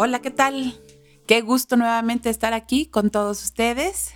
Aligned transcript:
Hola, 0.00 0.20
¿qué 0.20 0.30
tal? 0.30 0.80
Qué 1.26 1.40
gusto 1.40 1.76
nuevamente 1.76 2.30
estar 2.30 2.54
aquí 2.54 2.86
con 2.86 3.10
todos 3.10 3.42
ustedes. 3.42 4.12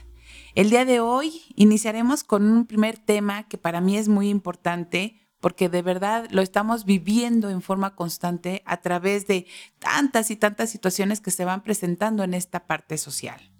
El 0.54 0.70
día 0.70 0.84
de 0.84 1.00
hoy 1.00 1.42
iniciaremos 1.56 2.22
con 2.22 2.44
un 2.44 2.66
primer 2.68 2.98
tema 2.98 3.48
que 3.48 3.58
para 3.58 3.80
mí 3.80 3.96
es 3.96 4.06
muy 4.06 4.28
importante 4.28 5.16
porque 5.40 5.68
de 5.68 5.82
verdad 5.82 6.28
lo 6.30 6.40
estamos 6.40 6.84
viviendo 6.84 7.50
en 7.50 7.62
forma 7.62 7.96
constante 7.96 8.62
a 8.64 8.80
través 8.80 9.26
de 9.26 9.48
tantas 9.80 10.30
y 10.30 10.36
tantas 10.36 10.70
situaciones 10.70 11.20
que 11.20 11.32
se 11.32 11.44
van 11.44 11.64
presentando 11.64 12.22
en 12.22 12.34
esta 12.34 12.68
parte 12.68 12.96
social. 12.96 13.50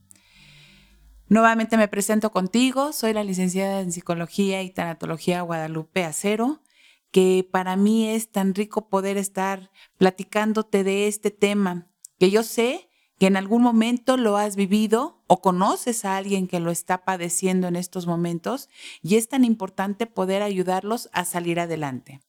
Nuevamente 1.27 1.77
me 1.77 1.89
presento 1.89 2.31
contigo, 2.31 2.93
soy 2.93 3.15
la 3.15 3.25
licenciada 3.25 3.81
en 3.81 3.91
Psicología 3.91 4.63
y 4.63 4.71
Tanatología 4.71 5.43
Guadalupe 5.43 6.05
Acero, 6.05 6.63
que 7.11 7.45
para 7.51 7.75
mí 7.75 8.11
es 8.11 8.31
tan 8.31 8.55
rico 8.55 8.89
poder 8.89 9.17
estar 9.17 9.73
platicándote 9.99 10.85
de 10.85 11.09
este 11.09 11.33
tema 11.33 11.89
que 12.23 12.31
yo 12.31 12.45
sé 12.45 12.89
que 13.19 13.27
en 13.27 13.37
algún 13.37 13.63
momento 13.63 14.17
lo 14.17 14.37
has 14.37 14.55
vivido 14.55 15.25
o 15.27 15.43
conoces 15.43 16.05
a 16.05 16.17
alguien 16.17 16.47
que 16.47 16.61
lo 16.61 16.71
está 16.71 17.05
padeciendo 17.05 17.67
en 17.67 17.75
estos 17.75 18.07
momentos 18.07 18.69
y 19.03 19.17
es 19.17 19.29
tan 19.29 19.43
importante 19.43 20.07
poder 20.07 20.41
ayudarlos 20.41 21.11
a 21.13 21.25
salir 21.25 21.59
adelante. 21.59 22.21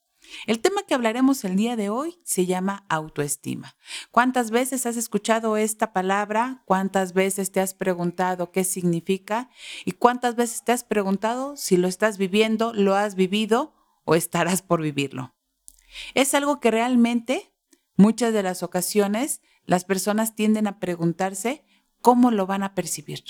El 0.48 0.58
tema 0.58 0.82
que 0.82 0.94
hablaremos 0.94 1.44
el 1.44 1.54
día 1.54 1.76
de 1.76 1.90
hoy 1.90 2.18
se 2.24 2.44
llama 2.44 2.84
autoestima. 2.88 3.76
¿Cuántas 4.10 4.50
veces 4.50 4.84
has 4.84 4.96
escuchado 4.96 5.56
esta 5.56 5.92
palabra? 5.92 6.64
¿Cuántas 6.64 7.12
veces 7.12 7.52
te 7.52 7.60
has 7.60 7.72
preguntado 7.72 8.50
qué 8.50 8.64
significa? 8.64 9.50
¿Y 9.84 9.92
cuántas 9.92 10.34
veces 10.34 10.64
te 10.64 10.72
has 10.72 10.82
preguntado 10.82 11.56
si 11.56 11.76
lo 11.76 11.86
estás 11.86 12.18
viviendo, 12.18 12.72
lo 12.74 12.96
has 12.96 13.14
vivido 13.14 13.76
o 14.04 14.16
estarás 14.16 14.60
por 14.60 14.82
vivirlo? 14.82 15.36
Es 16.14 16.34
algo 16.34 16.58
que 16.58 16.72
realmente 16.72 17.52
muchas 17.96 18.32
de 18.32 18.42
las 18.42 18.64
ocasiones 18.64 19.40
las 19.66 19.84
personas 19.84 20.34
tienden 20.34 20.66
a 20.66 20.78
preguntarse 20.78 21.64
cómo 22.00 22.30
lo 22.30 22.46
van 22.46 22.62
a 22.62 22.74
percibir. 22.74 23.24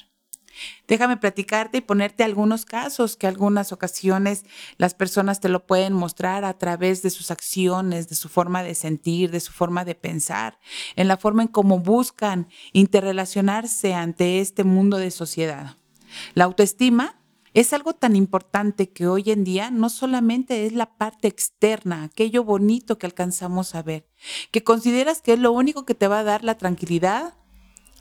Déjame 0.86 1.16
platicarte 1.16 1.78
y 1.78 1.80
ponerte 1.80 2.22
algunos 2.24 2.64
casos 2.64 3.16
que 3.16 3.26
algunas 3.26 3.72
ocasiones 3.72 4.44
las 4.76 4.94
personas 4.94 5.40
te 5.40 5.48
lo 5.48 5.66
pueden 5.66 5.92
mostrar 5.92 6.44
a 6.44 6.56
través 6.58 7.02
de 7.02 7.10
sus 7.10 7.30
acciones, 7.30 8.08
de 8.08 8.14
su 8.14 8.28
forma 8.28 8.62
de 8.62 8.74
sentir, 8.74 9.30
de 9.30 9.40
su 9.40 9.52
forma 9.52 9.84
de 9.84 9.94
pensar, 9.94 10.58
en 10.96 11.08
la 11.08 11.16
forma 11.16 11.42
en 11.42 11.48
cómo 11.48 11.80
buscan 11.80 12.48
interrelacionarse 12.72 13.94
ante 13.94 14.40
este 14.40 14.64
mundo 14.64 14.96
de 14.98 15.10
sociedad. 15.10 15.76
La 16.34 16.44
autoestima 16.44 17.18
es 17.54 17.72
algo 17.72 17.94
tan 17.94 18.16
importante 18.16 18.90
que 18.90 19.06
hoy 19.06 19.30
en 19.30 19.44
día 19.44 19.70
no 19.70 19.88
solamente 19.88 20.66
es 20.66 20.72
la 20.72 20.96
parte 20.96 21.28
externa, 21.28 22.02
aquello 22.02 22.42
bonito 22.42 22.98
que 22.98 23.06
alcanzamos 23.06 23.76
a 23.76 23.82
ver, 23.82 24.08
que 24.50 24.64
consideras 24.64 25.22
que 25.22 25.34
es 25.34 25.38
lo 25.38 25.52
único 25.52 25.86
que 25.86 25.94
te 25.94 26.08
va 26.08 26.18
a 26.18 26.24
dar 26.24 26.42
la 26.42 26.58
tranquilidad 26.58 27.34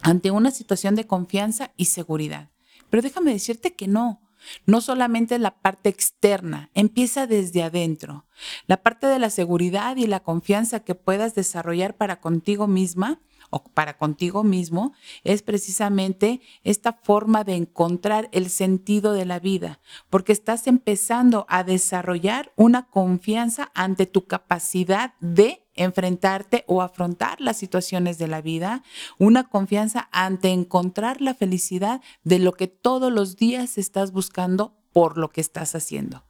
ante 0.01 0.31
una 0.31 0.49
situación 0.49 0.95
de 0.95 1.05
confianza 1.05 1.71
y 1.77 1.85
seguridad. 1.85 2.49
Pero 2.89 3.03
déjame 3.03 3.31
decirte 3.31 3.73
que 3.73 3.87
no. 3.87 4.19
No 4.65 4.81
solamente 4.81 5.39
la 5.39 5.61
parte 5.61 5.87
externa, 5.87 6.69
empieza 6.73 7.27
desde 7.27 7.63
adentro. 7.63 8.25
La 8.67 8.83
parte 8.83 9.07
de 9.07 9.17
la 9.17 9.29
seguridad 9.29 9.95
y 9.95 10.05
la 10.05 10.19
confianza 10.19 10.81
que 10.81 10.95
puedas 10.95 11.33
desarrollar 11.33 11.95
para 11.95 12.19
contigo 12.19 12.67
misma 12.67 13.21
o 13.53 13.63
para 13.63 13.97
contigo 13.97 14.43
mismo 14.43 14.93
es 15.23 15.43
precisamente 15.43 16.41
esta 16.63 16.93
forma 16.93 17.43
de 17.43 17.55
encontrar 17.55 18.27
el 18.31 18.49
sentido 18.49 19.13
de 19.13 19.25
la 19.25 19.39
vida, 19.39 19.79
porque 20.09 20.31
estás 20.31 20.65
empezando 20.65 21.45
a 21.47 21.63
desarrollar 21.63 22.51
una 22.55 22.87
confianza 22.89 23.71
ante 23.75 24.07
tu 24.07 24.25
capacidad 24.25 25.13
de 25.19 25.63
enfrentarte 25.75 26.63
o 26.67 26.81
afrontar 26.81 27.39
las 27.41 27.57
situaciones 27.57 28.17
de 28.17 28.27
la 28.27 28.41
vida, 28.41 28.83
una 29.19 29.43
confianza 29.43 30.09
ante 30.11 30.49
encontrar 30.49 31.21
la 31.21 31.35
felicidad 31.35 32.01
de 32.23 32.39
lo 32.39 32.53
que 32.53 32.67
todos 32.67 33.11
los 33.11 33.37
días 33.37 33.77
estás 33.77 34.11
buscando 34.11 34.75
por 34.91 35.17
lo 35.17 35.29
que 35.29 35.41
estás 35.41 35.75
haciendo. 35.75 36.23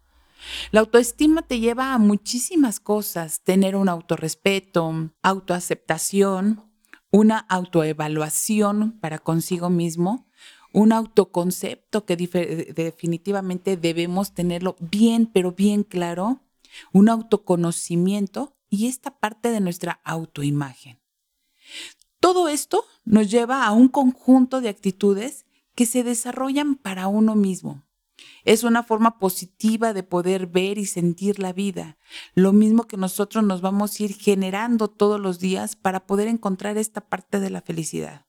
La 0.71 0.81
autoestima 0.81 1.41
te 1.41 1.59
lleva 1.59 1.93
a 1.93 1.97
muchísimas 1.97 2.81
cosas, 2.81 3.41
tener 3.41 3.77
un 3.77 3.87
autorrespeto, 3.87 5.09
autoaceptación, 5.21 6.72
una 7.13 7.37
autoevaluación 7.37 8.97
para 8.99 9.19
consigo 9.19 9.69
mismo, 9.69 10.25
un 10.73 10.91
autoconcepto 10.91 12.05
que 12.05 12.17
definitivamente 12.17 13.77
debemos 13.77 14.33
tenerlo 14.33 14.75
bien, 14.79 15.27
pero 15.27 15.51
bien 15.51 15.83
claro, 15.83 16.41
un 16.91 17.09
autoconocimiento 17.09 18.57
y 18.67 18.87
esta 18.87 19.19
parte 19.19 19.51
de 19.51 19.59
nuestra 19.59 20.01
autoimagen. 20.03 20.99
Todo 22.19 22.47
esto 22.47 22.83
nos 23.05 23.29
lleva 23.29 23.67
a 23.67 23.73
un 23.73 23.89
conjunto 23.89 24.59
de 24.59 24.69
actitudes 24.69 25.45
que 25.75 25.85
se 25.85 26.03
desarrollan 26.03 26.73
para 26.73 27.07
uno 27.07 27.35
mismo, 27.35 27.83
es 28.43 28.63
una 28.63 28.83
forma 28.83 29.19
positiva 29.19 29.93
de 29.93 30.03
poder 30.03 30.47
ver 30.47 30.77
y 30.77 30.85
sentir 30.85 31.39
la 31.39 31.53
vida. 31.53 31.97
Lo 32.35 32.53
mismo 32.53 32.87
que 32.87 32.97
nosotros 32.97 33.43
nos 33.43 33.61
vamos 33.61 33.99
a 33.99 34.03
ir 34.03 34.13
generando 34.13 34.89
todos 34.89 35.19
los 35.19 35.39
días 35.39 35.75
para 35.75 36.05
poder 36.05 36.27
encontrar 36.27 36.77
esta 36.77 37.01
parte 37.01 37.39
de 37.39 37.49
la 37.49 37.61
felicidad. 37.61 38.25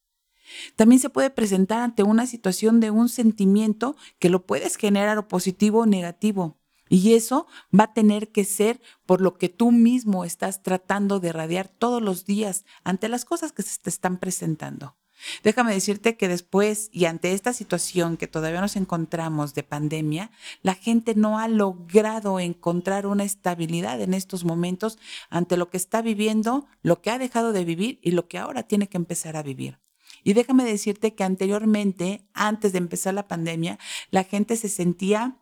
También 0.77 1.01
se 1.01 1.11
puede 1.11 1.31
presentar 1.31 1.81
ante 1.81 2.03
una 2.03 2.27
situación 2.27 2.81
de 2.81 2.91
un 2.91 3.09
sentimiento 3.09 3.97
que 4.19 4.29
lo 4.29 4.47
puedes 4.47 4.77
generar 4.77 5.19
o 5.19 5.29
positivo 5.29 5.81
o 5.81 5.87
negativo. 5.87 6.59
Y 6.89 7.15
eso 7.15 7.47
va 7.77 7.85
a 7.85 7.95
tener 7.95 8.31
que 8.31 8.45
ser 8.45 8.81
por 9.07 9.21
lo 9.21 9.37
que 9.39 9.49
tú 9.49 9.73
mismo 9.73 10.25
estás 10.25 10.63
tratando 10.63 11.19
de 11.19 11.33
radiar 11.33 11.69
todos 11.69 12.03
los 12.03 12.27
días 12.27 12.65
ante 12.85 13.09
las 13.09 13.25
cosas 13.25 13.53
que 13.53 13.63
se 13.63 13.81
te 13.81 13.91
están 13.91 14.19
presentando. 14.19 14.97
Déjame 15.43 15.75
decirte 15.75 16.17
que 16.17 16.29
después 16.29 16.89
y 16.93 17.07
ante 17.07 17.33
esta 17.33 17.53
situación 17.53 18.17
que 18.17 18.27
todavía 18.27 18.61
nos 18.61 18.77
encontramos 18.77 19.55
de 19.55 19.63
pandemia, 19.63 20.31
la 20.63 20.75
gente 20.75 21.15
no 21.15 21.39
ha 21.39 21.49
logrado 21.49 22.41
encontrar 22.41 23.07
una 23.07 23.25
estabilidad 23.25 24.01
en 24.01 24.15
estos 24.15 24.45
momentos 24.45 24.99
ante 25.31 25.57
lo 25.57 25.71
que 25.71 25.77
está 25.77 26.03
viviendo, 26.03 26.67
lo 26.83 27.01
que 27.01 27.11
ha 27.11 27.19
dejado 27.19 27.53
de 27.53 27.65
vivir 27.65 27.99
y 28.03 28.13
lo 28.13 28.29
que 28.29 28.39
ahora 28.39 28.65
tiene 28.65 28.89
que 28.89 28.97
empezar 28.97 29.37
a 29.37 29.43
vivir. 29.43 29.79
Y 30.23 30.33
déjame 30.33 30.65
decirte 30.65 31.15
que 31.15 31.25
anteriormente, 31.25 32.27
antes 32.33 32.73
de 32.73 32.79
empezar 32.79 33.15
la 33.15 33.29
pandemia, 33.29 33.79
la 34.11 34.25
gente 34.25 34.57
se 34.57 34.69
sentía 34.69 35.37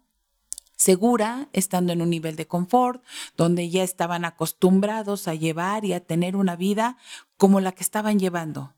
segura, 0.82 1.48
estando 1.52 1.92
en 1.92 2.02
un 2.02 2.10
nivel 2.10 2.34
de 2.34 2.48
confort, 2.48 3.04
donde 3.36 3.70
ya 3.70 3.84
estaban 3.84 4.24
acostumbrados 4.24 5.28
a 5.28 5.34
llevar 5.34 5.84
y 5.84 5.92
a 5.92 6.04
tener 6.04 6.34
una 6.34 6.56
vida 6.56 6.96
como 7.36 7.60
la 7.60 7.70
que 7.70 7.84
estaban 7.84 8.18
llevando. 8.18 8.74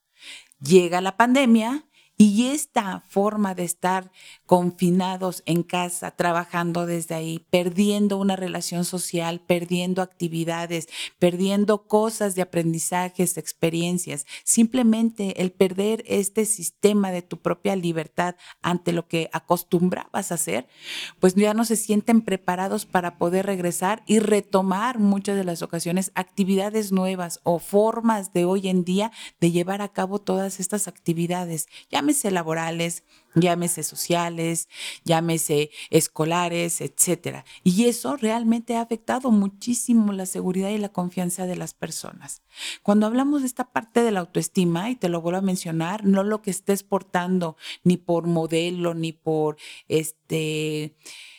Llega 0.65 1.01
la 1.01 1.17
pandemia 1.17 1.85
y 2.17 2.47
esta 2.47 3.01
forma 3.09 3.55
de 3.55 3.65
estar 3.65 4.13
confinados 4.47 5.43
en 5.47 5.65
casa, 5.65 6.13
trabajando 6.13 6.87
desde 6.87 7.17
ahí, 7.17 7.45
perdiendo 7.51 8.19
una 8.19 8.37
relación 8.37 8.85
social, 8.85 9.41
perdiendo 9.41 10.01
actividades, 10.01 10.89
perdiendo 11.19 11.89
cosas 11.89 12.37
de 12.37 12.43
aprendizajes, 12.43 13.37
experiencias, 13.37 14.27
simplemente 14.45 15.43
el 15.43 15.51
perder 15.51 16.05
este 16.07 16.45
sistema 16.45 17.11
de 17.11 17.23
tu 17.23 17.43
propia 17.43 17.75
libertad 17.75 18.37
ante 18.63 18.93
lo 18.93 19.09
que 19.09 19.29
acostumbrabas 19.33 20.31
a 20.31 20.37
hacer, 20.37 20.69
pues 21.19 21.35
ya 21.35 21.53
no 21.53 21.65
se 21.65 21.77
sienten 21.77 22.23
preparados 22.23 22.87
para 22.87 23.19
poder 23.19 23.47
regresar 23.47 24.05
y 24.07 24.21
retomar 24.21 25.01
muchas 25.01 25.37
de 25.37 25.45
las 25.45 25.63
ocasiones 25.63 26.13
actividades 26.15 26.93
nuevas 26.93 27.41
o 27.43 27.59
formas 27.59 28.33
de 28.33 28.45
hoy 28.45 28.69
en 28.69 28.85
día 28.85 29.11
de 29.41 29.51
llevar 29.51 29.83
a 29.83 29.89
cabo 29.89 30.21
todas 30.21 30.61
estas 30.61 30.87
actividades. 30.87 31.67
Ya 31.91 32.04
llámese 32.05 32.31
laborales, 32.31 33.03
llámese 33.35 33.83
sociales, 33.83 34.69
llámese 35.05 35.71
escolares, 35.89 36.83
etcétera. 36.83 37.47
Y 37.63 37.87
eso 37.87 38.17
realmente 38.17 38.77
ha 38.77 38.83
afectado 38.83 39.31
muchísimo 39.31 40.13
la 40.13 40.27
seguridad 40.27 40.69
y 40.69 40.77
la 40.77 40.91
confianza 40.91 41.47
de 41.47 41.57
las 41.57 41.73
personas. 41.73 42.43
Cuando 42.83 43.07
hablamos 43.07 43.41
de 43.41 43.47
esta 43.47 43.73
parte 43.73 44.03
de 44.03 44.11
la 44.11 44.21
autoestima, 44.21 44.91
y 44.91 44.97
te 44.97 45.09
lo 45.09 45.23
vuelvo 45.23 45.39
a 45.39 45.43
mencionar, 45.43 46.05
no 46.05 46.23
lo 46.25 46.43
que 46.43 46.51
estés 46.51 46.83
portando 46.83 47.57
ni 47.85 47.97
por 47.97 48.27
modelo, 48.27 48.93
ni 48.93 49.13
por 49.13 49.57
este 49.89 50.95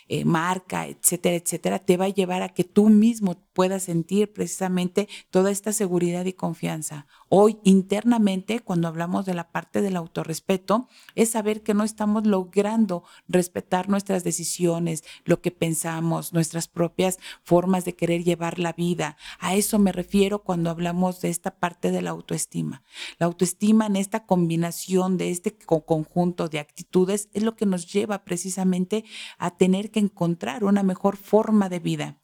eh, 0.07 0.25
marca, 0.25 0.87
etcétera, 0.87 1.35
etcétera, 1.35 1.79
te 1.79 1.97
va 1.97 2.05
a 2.05 2.09
llevar 2.09 2.41
a 2.43 2.49
que 2.49 2.63
tú 2.63 2.89
mismo 2.89 3.35
puedas 3.53 3.83
sentir 3.83 4.31
precisamente 4.33 5.07
toda 5.31 5.49
esta 5.49 5.71
seguridad 5.71 6.25
y 6.25 6.33
confianza. 6.33 7.07
Hoy 7.29 7.57
internamente, 7.63 8.59
cuando 8.59 8.87
hablamos 8.87 9.25
de 9.25 9.33
la 9.33 9.51
parte 9.51 9.81
del 9.81 9.95
autorrespeto, 9.95 10.89
es 11.15 11.29
saber 11.29 11.63
que 11.63 11.73
no 11.73 11.83
estamos 11.83 12.27
logrando 12.27 13.03
respetar 13.27 13.89
nuestras 13.89 14.23
decisiones, 14.23 15.03
lo 15.23 15.41
que 15.41 15.51
pensamos, 15.51 16.33
nuestras 16.33 16.67
propias 16.67 17.17
formas 17.43 17.85
de 17.85 17.95
querer 17.95 18.23
llevar 18.23 18.59
la 18.59 18.73
vida. 18.73 19.17
A 19.39 19.55
eso 19.55 19.79
me 19.79 19.91
refiero 19.91 20.43
cuando 20.43 20.69
hablamos 20.69 21.21
de 21.21 21.29
esta 21.29 21.55
parte 21.55 21.91
de 21.91 22.01
la 22.01 22.11
autoestima. 22.11 22.83
La 23.19 23.25
autoestima 23.25 23.85
en 23.85 23.95
esta 23.95 24.25
combinación 24.25 25.17
de 25.17 25.31
este 25.31 25.57
conjunto 25.57 26.49
de 26.49 26.59
actitudes 26.59 27.29
es 27.33 27.43
lo 27.43 27.55
que 27.55 27.65
nos 27.65 27.91
lleva 27.91 28.23
precisamente 28.25 29.05
a 29.37 29.55
tener 29.55 29.91
que 29.95 29.99
encontrar 30.01 30.65
una 30.65 30.83
mejor 30.83 31.15
forma 31.15 31.69
de 31.69 31.79
vida. 31.79 32.17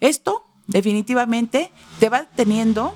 Esto 0.00 0.46
definitivamente 0.66 1.70
te 2.00 2.08
va 2.08 2.24
teniendo 2.34 2.94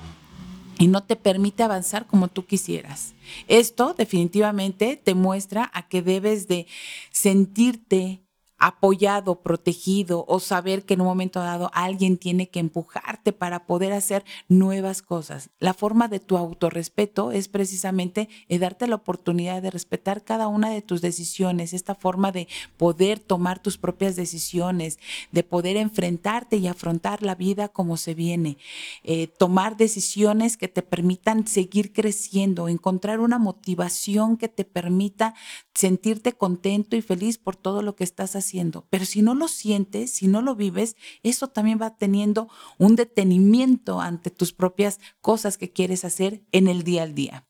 y 0.79 0.87
no 0.87 1.03
te 1.03 1.15
permite 1.15 1.61
avanzar 1.61 2.07
como 2.07 2.27
tú 2.27 2.47
quisieras. 2.47 3.13
Esto 3.47 3.93
definitivamente 3.95 4.97
te 4.97 5.13
muestra 5.13 5.69
a 5.71 5.87
que 5.87 6.01
debes 6.01 6.47
de 6.47 6.65
sentirte 7.11 8.23
apoyado, 8.59 9.41
protegido 9.41 10.25
o 10.27 10.39
saber 10.39 10.83
que 10.83 10.95
en 10.95 11.01
un 11.01 11.07
momento 11.07 11.39
dado 11.39 11.69
alguien 11.73 12.17
tiene 12.17 12.49
que 12.49 12.59
empujarte 12.59 13.31
para 13.31 13.67
poder 13.67 13.93
hacer 13.93 14.25
nuevas 14.47 15.03
cosas. 15.03 15.51
La 15.59 15.75
forma 15.75 16.07
de 16.07 16.19
tu 16.19 16.37
autorrespeto 16.37 17.31
es 17.31 17.49
precisamente 17.49 18.29
darte 18.49 18.87
la 18.87 18.95
oportunidad 18.95 19.61
de 19.61 19.69
respetar 19.69 20.23
cada 20.23 20.47
una 20.47 20.71
de 20.71 20.81
tus 20.81 21.01
decisiones, 21.01 21.73
esta 21.73 21.93
forma 21.93 22.31
de 22.31 22.47
poder 22.77 23.19
tomar 23.19 23.59
tus 23.59 23.77
propias 23.77 24.15
decisiones, 24.15 24.97
de 25.31 25.43
poder 25.43 25.77
enfrentarte 25.77 26.57
y 26.57 26.67
afrontar 26.67 27.21
la 27.21 27.35
vida 27.35 27.67
como 27.67 27.95
se 27.95 28.15
viene, 28.15 28.57
eh, 29.03 29.27
tomar 29.27 29.77
decisiones 29.77 30.57
que 30.57 30.67
te 30.67 30.81
permitan 30.81 31.45
seguir 31.45 31.93
creciendo, 31.93 32.69
encontrar 32.69 33.19
una 33.19 33.37
motivación 33.37 34.35
que 34.35 34.49
te 34.49 34.65
permita 34.65 35.35
sentirte 35.75 36.33
contento 36.33 36.95
y 36.95 37.03
feliz 37.03 37.37
por 37.37 37.55
todo 37.55 37.83
lo 37.83 37.95
que 37.95 38.03
estás 38.03 38.35
haciendo 38.35 38.46
pero 38.89 39.05
si 39.05 39.21
no 39.21 39.35
lo 39.35 39.47
sientes, 39.47 40.11
si 40.11 40.27
no 40.27 40.41
lo 40.41 40.55
vives, 40.55 40.95
eso 41.23 41.47
también 41.47 41.79
va 41.81 41.97
teniendo 41.97 42.49
un 42.77 42.95
detenimiento 42.95 44.01
ante 44.01 44.29
tus 44.29 44.53
propias 44.53 44.99
cosas 45.21 45.57
que 45.57 45.71
quieres 45.71 46.05
hacer 46.05 46.43
en 46.51 46.67
el 46.67 46.83
día 46.83 47.03
al 47.03 47.15
día. 47.15 47.47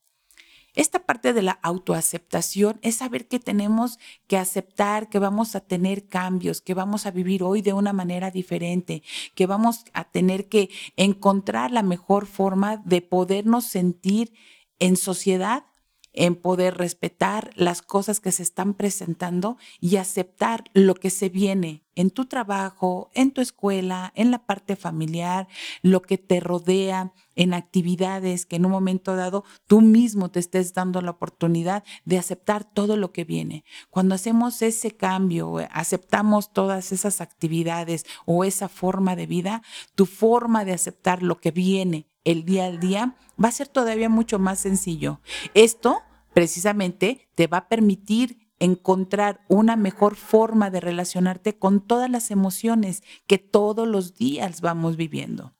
Esta 0.77 1.07
parte 1.07 1.33
de 1.33 1.41
la 1.41 1.53
autoaceptación 1.63 2.77
es 2.83 2.97
saber 2.97 3.27
que 3.27 3.39
tenemos 3.39 3.97
que 4.27 4.38
aceptar 4.38 5.09
que 5.09 5.17
vamos 5.17 5.55
a 5.55 5.59
tener 5.61 6.07
cambios, 6.07 6.61
que 6.61 6.75
vamos 6.75 7.07
a 7.07 7.11
vivir 7.11 7.41
hoy 7.41 7.63
de 7.63 7.73
una 7.73 7.93
manera 7.93 8.29
diferente, 8.29 9.01
que 9.33 9.47
vamos 9.47 9.85
a 9.93 10.03
tener 10.03 10.50
que 10.50 10.69
encontrar 10.95 11.71
la 11.71 11.81
mejor 11.81 12.27
forma 12.27 12.77
de 12.85 13.01
podernos 13.01 13.65
sentir 13.65 14.33
en 14.77 14.97
sociedad 14.97 15.65
en 16.17 16.35
poder 16.35 16.77
respetar 16.77 17.51
las 17.55 17.83
cosas 17.83 18.19
que 18.19 18.31
se 18.31 18.41
están 18.41 18.73
presentando 18.73 19.57
y 19.79 19.97
aceptar 19.97 20.63
lo 20.73 20.95
que 20.95 21.11
se 21.11 21.29
viene 21.29 21.83
en 21.95 22.09
tu 22.09 22.25
trabajo, 22.25 23.09
en 23.13 23.31
tu 23.31 23.41
escuela, 23.41 24.11
en 24.15 24.31
la 24.31 24.45
parte 24.45 24.75
familiar, 24.75 25.47
lo 25.83 26.01
que 26.01 26.17
te 26.17 26.39
rodea, 26.39 27.13
en 27.35 27.53
actividades 27.53 28.47
que 28.47 28.55
en 28.55 28.65
un 28.65 28.71
momento 28.71 29.15
dado 29.15 29.43
tú 29.67 29.81
mismo 29.81 30.29
te 30.29 30.39
estés 30.39 30.73
dando 30.73 31.01
la 31.01 31.11
oportunidad 31.11 31.83
de 32.03 32.17
aceptar 32.17 32.63
todo 32.63 32.97
lo 32.97 33.11
que 33.11 33.23
viene. 33.23 33.63
Cuando 33.91 34.15
hacemos 34.15 34.61
ese 34.63 34.91
cambio, 34.97 35.57
aceptamos 35.71 36.51
todas 36.51 36.91
esas 36.91 37.21
actividades 37.21 38.05
o 38.25 38.43
esa 38.43 38.69
forma 38.69 39.15
de 39.15 39.27
vida, 39.27 39.61
tu 39.93 40.07
forma 40.07 40.65
de 40.65 40.73
aceptar 40.73 41.21
lo 41.21 41.39
que 41.39 41.51
viene 41.51 42.07
el 42.27 42.43
día 42.43 42.65
al 42.65 42.79
día 42.79 43.15
va 43.41 43.47
a 43.47 43.53
ser 43.53 43.69
todavía 43.69 44.09
mucho 44.09 44.37
más 44.37 44.59
sencillo. 44.59 45.21
Esto 45.53 46.01
precisamente 46.38 47.31
te 47.34 47.48
va 47.48 47.57
a 47.57 47.68
permitir 47.68 48.51
encontrar 48.60 49.44
una 49.48 49.75
mejor 49.75 50.16
forma 50.16 50.69
de 50.69 50.80
relacionarte 50.80 51.57
con 51.57 51.81
todas 51.81 52.12
las 52.12 52.30
emociones 52.30 53.01
que 53.25 53.39
todos 53.39 53.88
los 53.88 54.13
días 54.13 54.62
vamos 54.62 54.98
viviendo. 54.98 55.56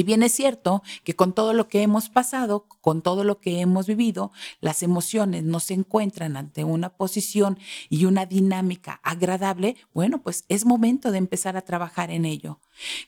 Si 0.00 0.04
bien 0.04 0.22
es 0.22 0.32
cierto 0.32 0.82
que 1.04 1.14
con 1.14 1.34
todo 1.34 1.52
lo 1.52 1.68
que 1.68 1.82
hemos 1.82 2.08
pasado, 2.08 2.64
con 2.80 3.02
todo 3.02 3.22
lo 3.22 3.38
que 3.38 3.60
hemos 3.60 3.86
vivido, 3.86 4.32
las 4.62 4.82
emociones 4.82 5.44
no 5.44 5.60
se 5.60 5.74
encuentran 5.74 6.38
ante 6.38 6.64
una 6.64 6.88
posición 6.88 7.58
y 7.90 8.06
una 8.06 8.24
dinámica 8.24 8.98
agradable, 9.02 9.76
bueno, 9.92 10.22
pues 10.22 10.46
es 10.48 10.64
momento 10.64 11.10
de 11.10 11.18
empezar 11.18 11.58
a 11.58 11.66
trabajar 11.66 12.10
en 12.10 12.24
ello. 12.24 12.60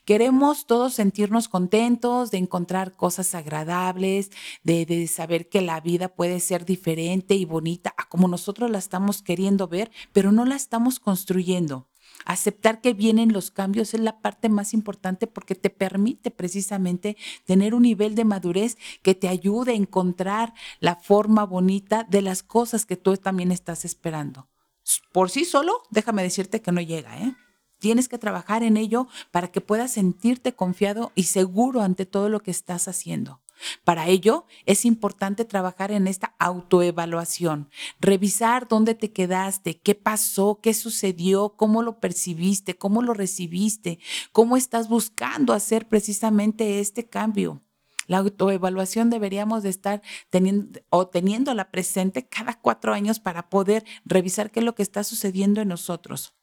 Queremos 0.04 0.66
todos 0.66 0.92
sentirnos 0.92 1.48
contentos, 1.48 2.30
de 2.30 2.36
encontrar 2.36 2.92
cosas 2.92 3.34
agradables, 3.34 4.30
de, 4.62 5.08
saber 5.08 5.48
que 5.48 5.62
la 5.62 5.80
vida 5.80 6.08
puede 6.08 6.40
ser 6.40 6.66
diferente 6.66 7.34
y 7.36 7.46
bonita 7.46 7.94
a 7.96 8.06
como 8.06 8.28
nosotros 8.28 8.70
la 8.70 8.76
estamos 8.76 9.22
queriendo 9.22 9.66
ver, 9.66 9.90
pero 10.12 10.30
no 10.30 10.44
la 10.44 10.56
estamos 10.56 11.00
construyendo. 11.00 11.88
Aceptar 12.24 12.80
que 12.80 12.94
vienen 12.94 13.32
los 13.32 13.50
cambios 13.50 13.94
es 13.94 14.00
la 14.00 14.20
parte 14.20 14.48
más 14.48 14.74
importante 14.74 15.26
porque 15.26 15.54
te 15.54 15.70
permite 15.70 16.30
precisamente 16.30 17.16
tener 17.44 17.74
un 17.74 17.82
nivel 17.82 18.14
de 18.14 18.24
madurez 18.24 18.78
que 19.02 19.14
te 19.14 19.28
ayude 19.28 19.72
a 19.72 19.76
encontrar 19.76 20.54
la 20.80 20.96
forma 20.96 21.44
bonita 21.44 22.06
de 22.08 22.22
las 22.22 22.42
cosas 22.42 22.86
que 22.86 22.96
tú 22.96 23.16
también 23.16 23.50
estás 23.50 23.84
esperando. 23.84 24.48
Por 25.12 25.30
sí 25.30 25.44
solo, 25.44 25.82
déjame 25.90 26.22
decirte 26.22 26.60
que 26.60 26.72
no 26.72 26.80
llega, 26.80 27.18
¿eh? 27.18 27.34
Tienes 27.78 28.08
que 28.08 28.18
trabajar 28.18 28.62
en 28.62 28.76
ello 28.76 29.08
para 29.32 29.48
que 29.48 29.60
puedas 29.60 29.90
sentirte 29.90 30.54
confiado 30.54 31.10
y 31.16 31.24
seguro 31.24 31.82
ante 31.82 32.06
todo 32.06 32.28
lo 32.28 32.40
que 32.40 32.52
estás 32.52 32.86
haciendo. 32.86 33.41
Para 33.84 34.08
ello 34.08 34.46
es 34.66 34.84
importante 34.84 35.44
trabajar 35.44 35.92
en 35.92 36.06
esta 36.06 36.34
autoevaluación, 36.38 37.70
revisar 38.00 38.68
dónde 38.68 38.94
te 38.94 39.12
quedaste, 39.12 39.80
qué 39.80 39.94
pasó, 39.94 40.60
qué 40.62 40.74
sucedió, 40.74 41.54
cómo 41.56 41.82
lo 41.82 42.00
percibiste, 42.00 42.76
cómo 42.76 43.02
lo 43.02 43.14
recibiste, 43.14 43.98
cómo 44.32 44.56
estás 44.56 44.88
buscando 44.88 45.52
hacer 45.52 45.88
precisamente 45.88 46.80
este 46.80 47.08
cambio. 47.08 47.62
La 48.06 48.18
autoevaluación 48.18 49.10
deberíamos 49.10 49.62
de 49.62 49.70
estar 49.70 50.02
teniendo 50.28 50.80
o 50.90 51.06
teniéndola 51.06 51.70
presente 51.70 52.26
cada 52.26 52.60
cuatro 52.60 52.92
años 52.92 53.20
para 53.20 53.48
poder 53.48 53.84
revisar 54.04 54.50
qué 54.50 54.60
es 54.60 54.66
lo 54.66 54.74
que 54.74 54.82
está 54.82 55.04
sucediendo 55.04 55.60
en 55.60 55.68
nosotros. 55.68 56.34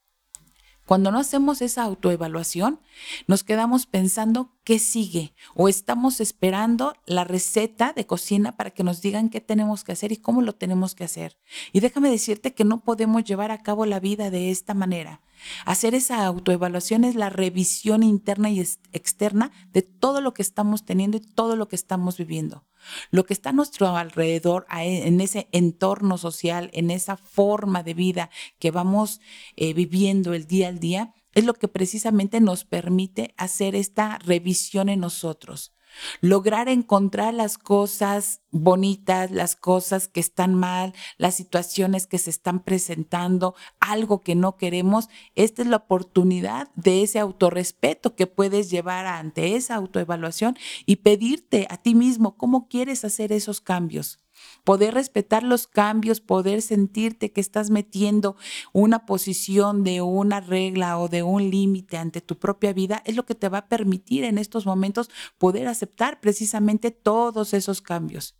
Cuando 0.90 1.12
no 1.12 1.20
hacemos 1.20 1.62
esa 1.62 1.84
autoevaluación, 1.84 2.80
nos 3.28 3.44
quedamos 3.44 3.86
pensando 3.86 4.50
qué 4.64 4.80
sigue 4.80 5.34
o 5.54 5.68
estamos 5.68 6.20
esperando 6.20 6.94
la 7.06 7.22
receta 7.22 7.92
de 7.92 8.06
cocina 8.06 8.56
para 8.56 8.72
que 8.72 8.82
nos 8.82 9.00
digan 9.00 9.28
qué 9.28 9.40
tenemos 9.40 9.84
que 9.84 9.92
hacer 9.92 10.10
y 10.10 10.16
cómo 10.16 10.42
lo 10.42 10.56
tenemos 10.56 10.96
que 10.96 11.04
hacer. 11.04 11.38
Y 11.72 11.78
déjame 11.78 12.10
decirte 12.10 12.54
que 12.54 12.64
no 12.64 12.80
podemos 12.80 13.22
llevar 13.22 13.52
a 13.52 13.62
cabo 13.62 13.86
la 13.86 14.00
vida 14.00 14.30
de 14.30 14.50
esta 14.50 14.74
manera. 14.74 15.20
Hacer 15.64 15.94
esa 15.94 16.24
autoevaluación 16.24 17.04
es 17.04 17.14
la 17.14 17.30
revisión 17.30 18.02
interna 18.02 18.50
y 18.50 18.60
externa 18.60 19.52
de 19.72 19.82
todo 19.82 20.20
lo 20.20 20.34
que 20.34 20.42
estamos 20.42 20.84
teniendo 20.84 21.16
y 21.16 21.20
todo 21.20 21.56
lo 21.56 21.68
que 21.68 21.76
estamos 21.76 22.16
viviendo. 22.16 22.64
Lo 23.10 23.24
que 23.26 23.34
está 23.34 23.50
a 23.50 23.52
nuestro 23.52 23.96
alrededor, 23.96 24.66
e, 24.76 25.06
en 25.06 25.20
ese 25.20 25.48
entorno 25.52 26.18
social, 26.18 26.70
en 26.72 26.90
esa 26.90 27.16
forma 27.16 27.82
de 27.82 27.94
vida 27.94 28.30
que 28.58 28.70
vamos 28.70 29.20
eh, 29.56 29.74
viviendo 29.74 30.34
el 30.34 30.46
día 30.46 30.68
al 30.68 30.78
día, 30.78 31.14
es 31.34 31.44
lo 31.44 31.54
que 31.54 31.68
precisamente 31.68 32.40
nos 32.40 32.64
permite 32.64 33.34
hacer 33.36 33.74
esta 33.74 34.18
revisión 34.18 34.88
en 34.88 35.00
nosotros. 35.00 35.72
Lograr 36.20 36.68
encontrar 36.68 37.34
las 37.34 37.58
cosas 37.58 38.42
bonitas, 38.50 39.30
las 39.30 39.56
cosas 39.56 40.08
que 40.08 40.20
están 40.20 40.54
mal, 40.54 40.94
las 41.18 41.34
situaciones 41.34 42.06
que 42.06 42.18
se 42.18 42.30
están 42.30 42.60
presentando, 42.60 43.54
algo 43.80 44.20
que 44.20 44.34
no 44.34 44.56
queremos, 44.56 45.08
esta 45.34 45.62
es 45.62 45.68
la 45.68 45.76
oportunidad 45.76 46.68
de 46.74 47.02
ese 47.02 47.18
autorrespeto 47.18 48.14
que 48.14 48.26
puedes 48.26 48.70
llevar 48.70 49.06
ante 49.06 49.56
esa 49.56 49.76
autoevaluación 49.76 50.56
y 50.86 50.96
pedirte 50.96 51.66
a 51.70 51.76
ti 51.76 51.94
mismo 51.94 52.36
cómo 52.36 52.68
quieres 52.68 53.04
hacer 53.04 53.32
esos 53.32 53.60
cambios 53.60 54.18
poder 54.64 54.94
respetar 54.94 55.42
los 55.42 55.66
cambios, 55.66 56.20
poder 56.20 56.62
sentirte 56.62 57.32
que 57.32 57.40
estás 57.40 57.70
metiendo 57.70 58.36
una 58.72 59.06
posición 59.06 59.84
de 59.84 60.00
una 60.02 60.40
regla 60.40 60.98
o 60.98 61.08
de 61.08 61.22
un 61.22 61.50
límite 61.50 61.96
ante 61.96 62.20
tu 62.20 62.38
propia 62.38 62.72
vida, 62.72 63.02
es 63.04 63.16
lo 63.16 63.26
que 63.26 63.34
te 63.34 63.48
va 63.48 63.58
a 63.58 63.68
permitir 63.68 64.24
en 64.24 64.38
estos 64.38 64.66
momentos 64.66 65.10
poder 65.38 65.68
aceptar 65.68 66.20
precisamente 66.20 66.90
todos 66.90 67.54
esos 67.54 67.80
cambios. 67.82 68.36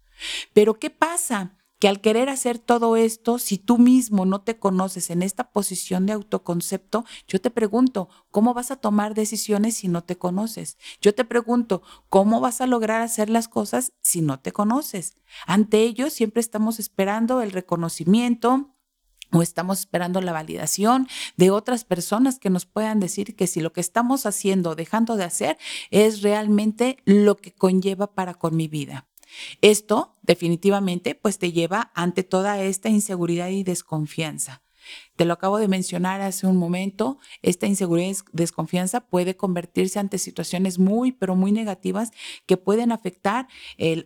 Pero 0.53 0.75
¿qué 0.75 0.91
pasa? 0.91 1.57
Que 1.81 1.89
al 1.89 2.01
querer 2.03 2.29
hacer 2.29 2.59
todo 2.59 2.95
esto, 2.95 3.39
si 3.39 3.57
tú 3.57 3.79
mismo 3.79 4.27
no 4.27 4.43
te 4.43 4.59
conoces 4.59 5.09
en 5.09 5.23
esta 5.23 5.51
posición 5.51 6.05
de 6.05 6.13
autoconcepto, 6.13 7.07
yo 7.27 7.41
te 7.41 7.51
pregunto, 7.51 8.11
¿cómo 8.31 8.53
vas 8.53 8.71
a 8.71 8.77
tomar 8.77 9.15
decisiones 9.15 9.79
si 9.79 9.89
no 9.89 10.05
te 10.05 10.19
conoces? 10.19 10.77
Yo 11.01 11.15
te 11.15 11.25
pregunto, 11.25 11.83
¿cómo 12.11 12.41
vas 12.41 12.61
a 12.61 12.67
lograr 12.67 13.01
hacer 13.01 13.31
las 13.31 13.49
cosas 13.49 13.95
si 14.03 14.21
no 14.21 14.39
te 14.39 14.53
conoces? 14.53 15.15
Ante 15.47 15.83
ello, 15.83 16.11
siempre 16.11 16.41
estamos 16.41 16.79
esperando 16.79 17.41
el 17.41 17.51
reconocimiento, 17.51 18.75
o 19.33 19.43
estamos 19.43 19.79
esperando 19.79 20.21
la 20.21 20.33
validación 20.33 21.07
de 21.37 21.51
otras 21.51 21.85
personas 21.85 22.39
que 22.39 22.51
nos 22.51 22.67
puedan 22.67 22.99
decir 22.99 23.37
que 23.37 23.47
si 23.47 23.61
lo 23.61 23.73
que 23.73 23.81
estamos 23.81 24.27
haciendo 24.27 24.71
o 24.71 24.75
dejando 24.75 25.17
de 25.17 25.25
hacer 25.25 25.57
es 25.91 26.23
realmente 26.23 26.99
lo 27.05 27.37
que 27.37 27.53
conlleva 27.53 28.13
para 28.13 28.35
con 28.35 28.57
mi 28.57 28.67
vida. 28.67 29.10
Esto 29.61 30.17
definitivamente 30.23 31.15
pues 31.15 31.39
te 31.39 31.53
lleva 31.53 31.93
ante 31.95 32.23
toda 32.23 32.63
esta 32.63 32.89
inseguridad 32.89 33.49
y 33.49 33.63
desconfianza. 33.63 34.63
Te 35.17 35.25
lo 35.25 35.35
acabo 35.35 35.59
de 35.59 35.69
mencionar 35.69 36.21
hace 36.21 36.47
un 36.47 36.57
momento, 36.57 37.19
esta 37.43 37.67
inseguridad 37.67 38.11
y 38.11 38.17
desconfianza 38.33 39.01
puede 39.01 39.37
convertirse 39.37 39.99
ante 39.99 40.19
situaciones 40.19 40.79
muy, 40.79 41.13
pero 41.13 41.37
muy 41.37 41.53
negativas 41.53 42.11
que 42.47 42.57
pueden 42.57 42.91
afectar 42.91 43.47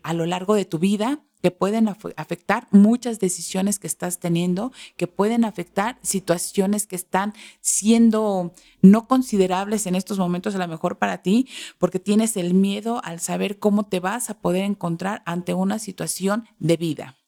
a 0.03 0.13
lo 0.13 0.27
largo 0.27 0.55
de 0.55 0.65
tu 0.65 0.79
vida 0.79 1.25
que 1.45 1.51
pueden 1.51 1.89
afectar 2.17 2.67
muchas 2.71 3.21
decisiones 3.21 3.79
que 3.79 3.87
estás 3.87 4.19
teniendo, 4.19 4.73
que 4.97 5.07
pueden 5.07 5.45
afectar 5.45 5.99
situaciones 6.01 6.87
que 6.87 6.97
están 6.97 7.35
siendo 7.61 8.55
no 8.81 9.07
considerables 9.07 9.87
en 9.87 9.95
estos 9.95 10.19
momentos 10.19 10.55
a 10.55 10.59
lo 10.59 10.69
mejor 10.69 10.97
para 10.97 11.19
ti, 11.19 11.47
porque 11.77 11.99
tienes 11.99 12.39
el 12.39 12.55
miedo 12.55 13.03
al 13.05 13.21
saber 13.21 13.59
cómo 13.59 13.85
te 13.85 14.01
vas 14.01 14.31
a 14.31 14.39
poder 14.41 14.65
encontrar 14.65 15.23
ante 15.27 15.53
una 15.53 15.79
situación 15.79 16.49
de 16.61 16.79
vida. 16.79 17.19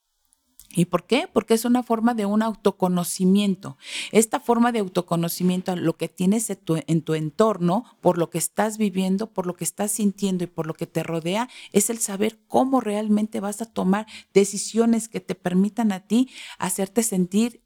¿Y 0.77 0.85
por 0.85 1.07
qué? 1.07 1.27
Porque 1.33 1.55
es 1.55 1.65
una 1.65 1.83
forma 1.83 2.13
de 2.13 2.27
un 2.27 2.43
autoconocimiento. 2.43 3.79
Esta 4.13 4.41
forma 4.41 4.73
de 4.73 4.81
autoconocimiento, 4.81 5.75
lo 5.75 5.97
que 5.97 6.09
tienes 6.09 6.51
en 6.51 6.57
tu, 6.59 6.77
en 6.87 7.01
tu, 7.01 7.15
entorno, 7.15 7.85
por 8.03 8.19
lo 8.19 8.29
que 8.29 8.37
estás 8.37 8.77
viviendo, 8.77 9.33
por 9.33 9.47
lo 9.47 9.57
que 9.57 9.65
estás 9.65 9.91
sintiendo 9.93 10.45
y 10.45 10.49
por 10.49 10.67
lo 10.67 10.75
que 10.75 10.87
te 10.87 11.03
rodea, 11.03 11.49
es 11.73 11.89
el 11.89 11.99
saber 11.99 12.39
cómo 12.47 12.83
realmente 12.83 13.41
vas 13.41 13.63
a 13.63 13.73
tomar 13.73 14.07
decisiones 14.35 15.09
que 15.09 15.21
te 15.21 15.35
permitan 15.35 15.93
a 15.93 16.07
ti 16.07 16.29
hacerte 16.59 17.03
sentir 17.03 17.63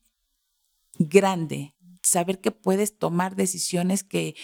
grande, 0.97 1.75
saber 2.03 2.41
que 2.41 2.53
puedes 2.53 2.97
tomar 2.97 3.35
decisiones 3.35 4.05
que 4.05 4.37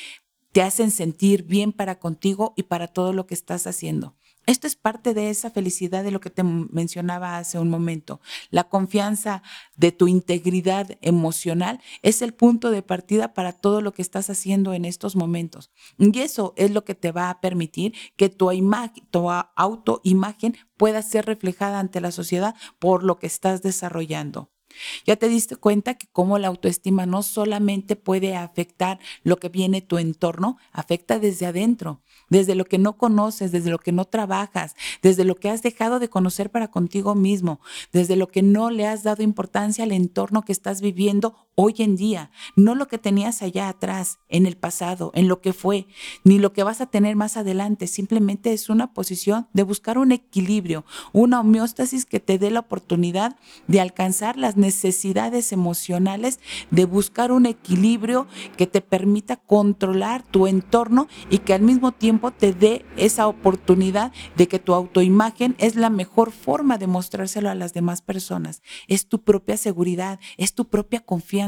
te 0.50 0.62
hacen 0.62 0.90
sentir 0.90 1.44
bien 1.44 1.70
para 1.70 2.00
contigo 2.00 2.52
y 2.56 2.64
para 2.64 2.88
todo 2.88 3.12
lo 3.12 3.26
que 3.26 3.34
estás 3.34 3.68
haciendo. 3.68 4.15
Esto 4.46 4.68
es 4.68 4.76
parte 4.76 5.12
de 5.12 5.28
esa 5.28 5.50
felicidad 5.50 6.04
de 6.04 6.12
lo 6.12 6.20
que 6.20 6.30
te 6.30 6.44
mencionaba 6.44 7.36
hace 7.36 7.58
un 7.58 7.68
momento. 7.68 8.20
La 8.50 8.68
confianza 8.68 9.42
de 9.76 9.90
tu 9.90 10.06
integridad 10.06 10.96
emocional 11.00 11.80
es 12.02 12.22
el 12.22 12.32
punto 12.32 12.70
de 12.70 12.82
partida 12.82 13.34
para 13.34 13.52
todo 13.52 13.80
lo 13.80 13.92
que 13.92 14.02
estás 14.02 14.30
haciendo 14.30 14.72
en 14.72 14.84
estos 14.84 15.16
momentos. 15.16 15.72
Y 15.98 16.16
eso 16.20 16.54
es 16.56 16.70
lo 16.70 16.84
que 16.84 16.94
te 16.94 17.10
va 17.10 17.28
a 17.28 17.40
permitir 17.40 17.92
que 18.16 18.28
tu, 18.28 18.50
tu 19.10 19.30
autoimagen 19.30 20.56
pueda 20.76 21.02
ser 21.02 21.26
reflejada 21.26 21.80
ante 21.80 22.00
la 22.00 22.12
sociedad 22.12 22.54
por 22.78 23.02
lo 23.02 23.18
que 23.18 23.26
estás 23.26 23.62
desarrollando. 23.62 24.52
Ya 25.04 25.16
te 25.16 25.28
diste 25.28 25.56
cuenta 25.56 25.94
que 25.94 26.06
como 26.12 26.38
la 26.38 26.48
autoestima 26.48 27.06
no 27.06 27.22
solamente 27.22 27.96
puede 27.96 28.36
afectar 28.36 28.98
lo 29.22 29.38
que 29.38 29.48
viene 29.48 29.80
tu 29.80 29.98
entorno, 29.98 30.58
afecta 30.72 31.18
desde 31.18 31.46
adentro 31.46 32.00
desde 32.28 32.54
lo 32.54 32.64
que 32.64 32.78
no 32.78 32.96
conoces, 32.96 33.52
desde 33.52 33.70
lo 33.70 33.78
que 33.78 33.92
no 33.92 34.04
trabajas, 34.04 34.74
desde 35.02 35.24
lo 35.24 35.36
que 35.36 35.50
has 35.50 35.62
dejado 35.62 35.98
de 35.98 36.08
conocer 36.08 36.50
para 36.50 36.68
contigo 36.68 37.14
mismo, 37.14 37.60
desde 37.92 38.16
lo 38.16 38.28
que 38.28 38.42
no 38.42 38.70
le 38.70 38.86
has 38.86 39.02
dado 39.02 39.22
importancia 39.22 39.84
al 39.84 39.92
entorno 39.92 40.42
que 40.42 40.52
estás 40.52 40.80
viviendo 40.80 41.45
hoy 41.56 41.74
en 41.78 41.96
día, 41.96 42.30
no 42.54 42.74
lo 42.74 42.86
que 42.86 42.98
tenías 42.98 43.42
allá 43.42 43.68
atrás, 43.68 44.18
en 44.28 44.46
el 44.46 44.56
pasado, 44.56 45.10
en 45.14 45.26
lo 45.26 45.40
que 45.40 45.52
fue, 45.52 45.86
ni 46.22 46.38
lo 46.38 46.52
que 46.52 46.62
vas 46.62 46.80
a 46.80 46.86
tener 46.86 47.16
más 47.16 47.36
adelante, 47.36 47.86
simplemente 47.86 48.52
es 48.52 48.68
una 48.68 48.92
posición 48.92 49.48
de 49.52 49.62
buscar 49.62 49.98
un 49.98 50.12
equilibrio, 50.12 50.84
una 51.12 51.40
homeostasis 51.40 52.04
que 52.04 52.20
te 52.20 52.38
dé 52.38 52.50
la 52.50 52.60
oportunidad 52.60 53.36
de 53.66 53.80
alcanzar 53.80 54.36
las 54.36 54.56
necesidades 54.56 55.52
emocionales, 55.52 56.40
de 56.70 56.84
buscar 56.84 57.32
un 57.32 57.46
equilibrio 57.46 58.26
que 58.56 58.66
te 58.66 58.82
permita 58.82 59.36
controlar 59.36 60.22
tu 60.22 60.46
entorno 60.46 61.08
y 61.30 61.38
que 61.38 61.54
al 61.54 61.62
mismo 61.62 61.92
tiempo 61.92 62.32
te 62.32 62.52
dé 62.52 62.84
esa 62.96 63.28
oportunidad 63.28 64.12
de 64.36 64.46
que 64.46 64.58
tu 64.58 64.74
autoimagen 64.74 65.56
es 65.58 65.76
la 65.76 65.88
mejor 65.88 66.32
forma 66.32 66.76
de 66.76 66.86
mostrárselo 66.86 67.48
a 67.48 67.54
las 67.54 67.72
demás 67.72 68.02
personas. 68.02 68.62
Es 68.88 69.06
tu 69.08 69.22
propia 69.22 69.56
seguridad, 69.56 70.20
es 70.36 70.54
tu 70.54 70.66
propia 70.66 71.00
confianza, 71.00 71.45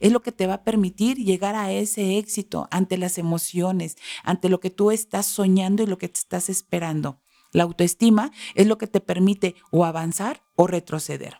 es 0.00 0.12
lo 0.12 0.20
que 0.20 0.32
te 0.32 0.46
va 0.46 0.54
a 0.54 0.64
permitir 0.64 1.18
llegar 1.18 1.54
a 1.54 1.72
ese 1.72 2.18
éxito 2.18 2.68
ante 2.70 2.98
las 2.98 3.18
emociones, 3.18 3.96
ante 4.22 4.48
lo 4.48 4.60
que 4.60 4.70
tú 4.70 4.90
estás 4.90 5.26
soñando 5.26 5.82
y 5.82 5.86
lo 5.86 5.98
que 5.98 6.08
te 6.08 6.18
estás 6.18 6.48
esperando. 6.48 7.20
La 7.52 7.62
autoestima 7.62 8.30
es 8.54 8.66
lo 8.66 8.78
que 8.78 8.86
te 8.86 9.00
permite 9.00 9.54
o 9.70 9.84
avanzar 9.84 10.42
o 10.54 10.66
retroceder. 10.66 11.38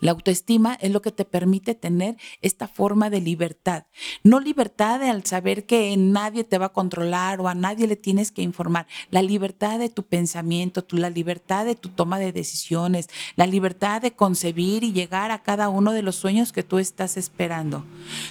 La 0.00 0.12
autoestima 0.12 0.74
es 0.80 0.90
lo 0.90 1.02
que 1.02 1.12
te 1.12 1.24
permite 1.24 1.74
tener 1.74 2.16
esta 2.40 2.66
forma 2.66 3.10
de 3.10 3.20
libertad. 3.20 3.84
No 4.24 4.40
libertad 4.40 5.02
al 5.02 5.24
saber 5.24 5.66
que 5.66 5.94
nadie 5.96 6.44
te 6.44 6.58
va 6.58 6.66
a 6.66 6.72
controlar 6.72 7.40
o 7.40 7.48
a 7.48 7.54
nadie 7.54 7.86
le 7.86 7.96
tienes 7.96 8.32
que 8.32 8.42
informar. 8.42 8.86
La 9.10 9.22
libertad 9.22 9.78
de 9.78 9.88
tu 9.88 10.04
pensamiento, 10.04 10.84
la 10.90 11.10
libertad 11.10 11.64
de 11.64 11.74
tu 11.74 11.90
toma 11.90 12.18
de 12.18 12.32
decisiones, 12.32 13.08
la 13.36 13.46
libertad 13.46 14.02
de 14.02 14.12
concebir 14.12 14.84
y 14.84 14.92
llegar 14.92 15.30
a 15.30 15.42
cada 15.42 15.68
uno 15.68 15.92
de 15.92 16.02
los 16.02 16.16
sueños 16.16 16.52
que 16.52 16.62
tú 16.62 16.78
estás 16.78 17.16
esperando. 17.16 17.84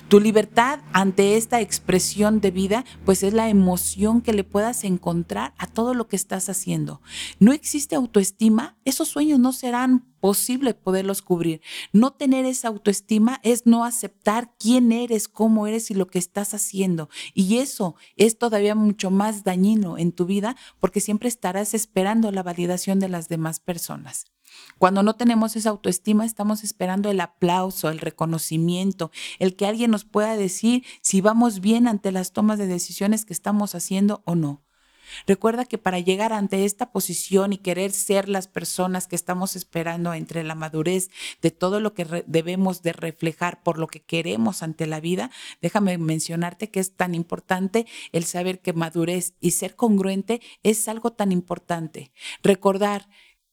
Tu 0.08 0.20
libertad 0.20 0.80
ante 0.92 1.38
esta 1.38 1.62
expresión 1.62 2.42
de 2.42 2.52
vida, 2.52 2.86
pues 3.06 3.24
es 3.24 3.34
la 3.34 3.50
emoción 3.50 4.22
que 4.22 4.34
le 4.34 4.44
puedas 4.44 4.84
encontrar 4.84 5.54
a 5.58 5.68
todo 5.68 5.94
lo 5.94 6.08
que 6.08 6.16
estás 6.16 6.50
haciendo. 6.50 7.02
No 7.40 7.54
existe 7.54 7.96
autoestima, 7.96 8.78
esos 8.86 9.08
sueños 9.08 9.40
no 9.40 9.54
serán 9.54 10.06
posible 10.20 10.74
poderlos 10.74 11.22
cubrir. 11.22 11.62
No 11.92 12.12
tener 12.12 12.46
esa 12.46 12.68
autoestima 12.68 13.40
es 13.44 13.66
no 13.66 13.84
aceptar 13.84 14.54
quién 14.58 14.92
eres, 14.92 15.28
cómo 15.28 15.68
eres 15.68 15.92
y 15.92 15.94
lo 15.94 16.08
que 16.08 16.20
estás 16.20 16.54
haciendo. 16.54 17.10
Y 17.34 17.58
eso 17.58 17.96
es 18.16 18.38
todavía 18.38 18.76
mucho 18.76 19.12
más 19.12 19.44
dañino 19.44 19.98
en 19.98 20.12
tu 20.12 20.26
vida 20.26 20.56
porque 20.80 21.02
siempre 21.02 21.30
estarás 21.30 21.74
esperando 21.74 22.32
la 22.32 22.44
validación 22.44 23.00
de 23.00 23.10
las 23.10 23.30
demás 23.30 23.60
personas. 23.60 24.26
Cuando 24.78 25.04
no 25.04 25.16
tenemos 25.16 25.56
esa 25.56 25.70
autoestima, 25.70 26.26
estamos 26.26 26.64
esperando 26.64 27.10
el 27.10 27.22
aplauso, 27.22 27.90
el 27.90 28.00
reconocimiento, 28.00 29.12
el 29.38 29.56
que 29.56 29.66
alguien 29.66 29.92
nos 29.92 30.06
pueda 30.06 30.36
decir 30.36 30.84
si 31.02 31.22
vamos 31.22 31.60
bien 31.60 31.88
ante 31.88 32.12
las 32.12 32.32
tomas 32.32 32.58
de 32.58 32.68
decisiones 32.68 33.26
que 33.26 33.34
estamos 33.34 33.76
haciendo 33.76 34.24
o 34.26 34.36
no. 34.36 34.64
Recuerda 35.28 35.66
que 35.66 35.78
para 35.78 36.00
llegar 36.00 36.34
ante 36.34 36.66
esta 36.66 36.92
posición 36.92 37.54
y 37.54 37.58
querer 37.58 37.92
ser 37.92 38.30
las 38.30 38.48
personas 38.48 39.08
que 39.08 39.16
estamos 39.16 39.56
esperando 39.56 40.14
entre 40.14 40.44
la 40.44 40.56
madurez 40.56 41.10
de 41.42 41.52
todo 41.52 41.80
lo 41.80 41.94
que 41.94 42.24
debemos 42.28 42.82
de 42.82 42.94
reflejar 42.94 43.62
por 43.64 43.78
lo 43.78 43.88
que 43.88 44.02
queremos 44.02 44.64
ante 44.64 44.88
la 44.88 45.00
vida, 45.00 45.32
déjame 45.62 45.98
mencionarte 45.98 46.70
que 46.70 46.80
es 46.80 46.96
tan 46.96 47.16
importante 47.16 47.86
el 48.12 48.26
saber 48.26 48.60
que 48.60 48.74
madurez 48.74 49.34
y 49.40 49.52
ser 49.52 49.76
congruente 49.76 50.42
es 50.64 50.88
algo 50.88 51.12
tan 51.12 51.32
importante. 51.32 52.12
Recordar 52.44 53.08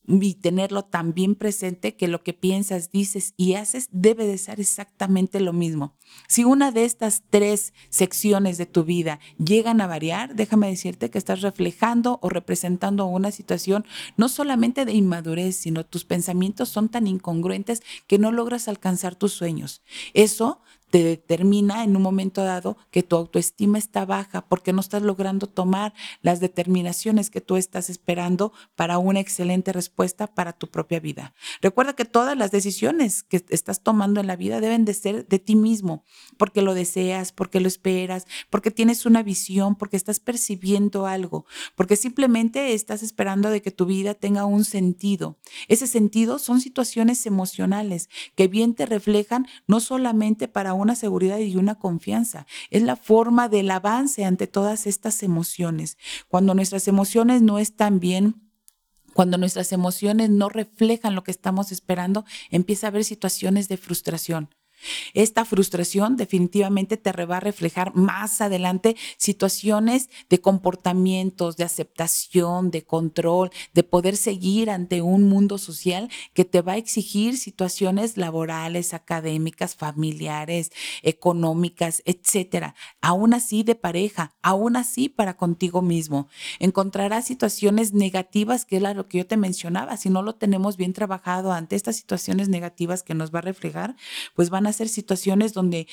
y 0.08 0.34
tenerlo 0.34 0.84
también 0.84 1.34
presente 1.34 1.96
que 1.96 2.08
lo 2.08 2.22
que 2.22 2.32
piensas, 2.32 2.90
dices 2.90 3.34
y 3.36 3.54
haces 3.54 3.88
debe 3.90 4.26
de 4.26 4.38
ser 4.38 4.60
exactamente 4.60 5.40
lo 5.40 5.52
mismo. 5.52 5.94
Si 6.28 6.44
una 6.44 6.70
de 6.70 6.84
estas 6.84 7.22
tres 7.30 7.72
secciones 7.88 8.58
de 8.58 8.66
tu 8.66 8.84
vida 8.84 9.18
llegan 9.38 9.80
a 9.80 9.86
variar, 9.86 10.34
déjame 10.34 10.68
decirte 10.68 11.10
que 11.10 11.18
estás 11.18 11.40
reflejando 11.40 12.18
o 12.22 12.28
representando 12.28 13.06
una 13.06 13.30
situación 13.30 13.84
no 14.16 14.28
solamente 14.28 14.84
de 14.84 14.92
inmadurez, 14.92 15.56
sino 15.56 15.84
tus 15.84 16.04
pensamientos 16.04 16.68
son 16.68 16.88
tan 16.88 17.06
incongruentes 17.06 17.82
que 18.06 18.18
no 18.18 18.32
logras 18.32 18.68
alcanzar 18.68 19.16
tus 19.16 19.32
sueños. 19.32 19.82
Eso 20.14 20.60
te 20.90 21.02
determina 21.02 21.84
en 21.84 21.96
un 21.96 22.02
momento 22.02 22.44
dado 22.44 22.76
que 22.90 23.02
tu 23.02 23.16
autoestima 23.16 23.78
está 23.78 24.04
baja 24.04 24.46
porque 24.46 24.72
no 24.72 24.80
estás 24.80 25.02
logrando 25.02 25.48
tomar 25.48 25.92
las 26.22 26.40
determinaciones 26.40 27.30
que 27.30 27.40
tú 27.40 27.56
estás 27.56 27.90
esperando 27.90 28.52
para 28.76 28.98
una 28.98 29.20
excelente 29.20 29.72
respuesta 29.72 30.26
para 30.26 30.52
tu 30.52 30.68
propia 30.68 31.00
vida. 31.00 31.34
Recuerda 31.60 31.94
que 31.94 32.04
todas 32.04 32.36
las 32.36 32.50
decisiones 32.50 33.22
que 33.22 33.44
estás 33.48 33.82
tomando 33.82 34.20
en 34.20 34.26
la 34.26 34.36
vida 34.36 34.60
deben 34.60 34.84
de 34.84 34.94
ser 34.94 35.26
de 35.26 35.38
ti 35.38 35.56
mismo, 35.56 36.04
porque 36.36 36.62
lo 36.62 36.74
deseas, 36.74 37.32
porque 37.32 37.60
lo 37.60 37.68
esperas, 37.68 38.26
porque 38.50 38.70
tienes 38.70 39.06
una 39.06 39.22
visión, 39.22 39.74
porque 39.74 39.96
estás 39.96 40.20
percibiendo 40.20 41.06
algo, 41.06 41.46
porque 41.74 41.96
simplemente 41.96 42.74
estás 42.74 43.02
esperando 43.02 43.50
de 43.50 43.62
que 43.62 43.70
tu 43.70 43.86
vida 43.86 44.14
tenga 44.14 44.44
un 44.44 44.64
sentido. 44.64 45.36
Ese 45.68 45.86
sentido 45.86 46.38
son 46.38 46.60
situaciones 46.60 47.26
emocionales 47.26 48.08
que 48.34 48.48
bien 48.48 48.74
te 48.74 48.86
reflejan 48.86 49.46
no 49.66 49.80
solamente 49.80 50.48
para 50.48 50.74
seguridad 50.94 51.38
y 51.38 51.56
una 51.56 51.74
confianza. 51.76 52.46
Es 52.70 52.82
la 52.82 52.96
forma 52.96 53.48
del 53.48 53.70
avance 53.70 54.24
ante 54.24 54.46
todas 54.46 54.86
estas 54.86 55.22
emociones. 55.22 55.98
Cuando 56.28 56.54
nuestras 56.54 56.86
emociones 56.88 57.42
no 57.42 57.58
están 57.58 58.00
bien, 58.00 58.46
cuando 59.14 59.38
nuestras 59.38 59.72
emociones 59.72 60.28
no 60.28 60.50
reflejan 60.50 61.14
lo 61.14 61.24
que 61.24 61.30
estamos 61.30 61.72
esperando, 61.72 62.24
empieza 62.50 62.86
a 62.86 62.90
haber 62.90 63.04
situaciones 63.04 63.68
de 63.68 63.78
frustración. 63.78 64.50
Esta 65.14 65.44
frustración 65.44 66.16
definitivamente 66.16 66.96
te 66.96 67.12
va 67.24 67.38
a 67.38 67.40
reflejar 67.40 67.94
más 67.94 68.40
adelante 68.40 68.96
situaciones 69.16 70.10
de 70.28 70.40
comportamientos, 70.40 71.56
de 71.56 71.64
aceptación, 71.64 72.70
de 72.70 72.84
control, 72.84 73.50
de 73.72 73.82
poder 73.82 74.16
seguir 74.16 74.70
ante 74.70 75.02
un 75.02 75.28
mundo 75.28 75.58
social 75.58 76.10
que 76.34 76.44
te 76.44 76.60
va 76.62 76.72
a 76.72 76.76
exigir 76.76 77.38
situaciones 77.38 78.16
laborales, 78.16 78.94
académicas, 78.94 79.74
familiares, 79.74 80.70
económicas, 81.02 82.02
etcétera. 82.04 82.74
Aún 83.00 83.34
así 83.34 83.62
de 83.62 83.74
pareja, 83.74 84.34
aún 84.42 84.76
así 84.76 85.08
para 85.08 85.36
contigo 85.36 85.82
mismo. 85.82 86.28
Encontrarás 86.58 87.26
situaciones 87.26 87.92
negativas, 87.92 88.64
que 88.64 88.76
es 88.76 88.82
lo 88.82 89.08
que 89.08 89.18
yo 89.18 89.26
te 89.26 89.36
mencionaba. 89.36 89.96
Si 89.96 90.10
no 90.10 90.22
lo 90.22 90.34
tenemos 90.34 90.76
bien 90.76 90.92
trabajado 90.92 91.52
ante 91.52 91.76
estas 91.76 91.96
situaciones 91.96 92.48
negativas 92.48 93.02
que 93.02 93.14
nos 93.14 93.34
va 93.34 93.40
a 93.40 93.42
reflejar, 93.42 93.96
pues 94.34 94.50
van 94.50 94.66
a 94.66 94.72
ser 94.76 94.88
situaciones 94.88 95.52
donde 95.52 95.86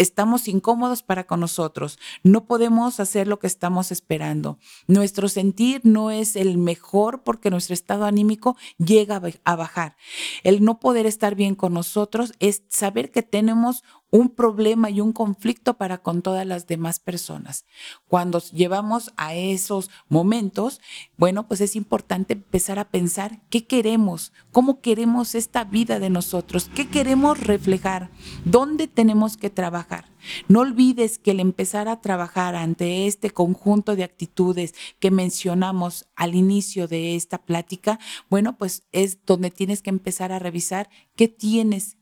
estamos 0.00 0.48
incómodos 0.48 1.02
para 1.02 1.26
con 1.26 1.40
nosotros, 1.40 1.98
no 2.22 2.46
podemos 2.46 3.00
hacer 3.00 3.28
lo 3.28 3.38
que 3.38 3.46
estamos 3.46 3.92
esperando. 3.92 4.58
Nuestro 4.86 5.28
sentir 5.28 5.82
no 5.84 6.10
es 6.10 6.36
el 6.36 6.56
mejor 6.56 7.22
porque 7.22 7.50
nuestro 7.50 7.74
estado 7.74 8.06
anímico 8.06 8.56
llega 8.78 9.20
a 9.44 9.56
bajar. 9.56 9.96
El 10.42 10.64
no 10.64 10.80
poder 10.80 11.04
estar 11.04 11.34
bien 11.34 11.54
con 11.54 11.74
nosotros 11.74 12.32
es 12.38 12.62
saber 12.68 13.10
que 13.10 13.22
tenemos 13.22 13.84
un 14.10 14.28
problema 14.28 14.90
y 14.90 15.00
un 15.00 15.12
conflicto 15.12 15.74
para 15.74 15.98
con 15.98 16.22
todas 16.22 16.46
las 16.46 16.66
demás 16.66 16.98
personas. 16.98 17.64
Cuando 18.08 18.40
llevamos 18.40 19.12
a 19.16 19.34
esos 19.34 19.90
momentos, 20.08 20.80
bueno, 21.16 21.46
pues 21.46 21.60
es 21.60 21.76
importante 21.76 22.34
empezar 22.34 22.78
a 22.78 22.90
pensar 22.90 23.40
qué 23.50 23.66
queremos, 23.66 24.32
cómo 24.52 24.80
queremos 24.80 25.34
esta 25.34 25.64
vida 25.64 26.00
de 26.00 26.10
nosotros, 26.10 26.70
qué 26.74 26.88
queremos 26.88 27.38
reflejar, 27.38 28.10
dónde 28.44 28.88
tenemos 28.88 29.36
que 29.36 29.50
trabajar. 29.50 30.10
No 30.48 30.60
olvides 30.60 31.18
que 31.18 31.30
el 31.30 31.40
empezar 31.40 31.88
a 31.88 32.00
trabajar 32.00 32.54
ante 32.54 33.06
este 33.06 33.30
conjunto 33.30 33.96
de 33.96 34.04
actitudes 34.04 34.74
que 34.98 35.10
mencionamos 35.10 36.06
al 36.14 36.34
inicio 36.34 36.88
de 36.88 37.16
esta 37.16 37.38
plática, 37.38 37.98
bueno, 38.28 38.58
pues 38.58 38.82
es 38.92 39.24
donde 39.24 39.50
tienes 39.50 39.82
que 39.82 39.90
empezar 39.90 40.32
a 40.32 40.38
revisar 40.38 40.90
qué 41.16 41.28
tienes 41.28 41.96